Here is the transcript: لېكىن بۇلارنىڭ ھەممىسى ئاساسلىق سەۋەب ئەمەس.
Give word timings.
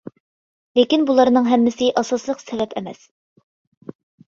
لېكىن 0.79 1.03
بۇلارنىڭ 1.11 1.47
ھەممىسى 1.51 1.93
ئاساسلىق 2.03 2.45
سەۋەب 2.49 2.77
ئەمەس. 2.79 3.09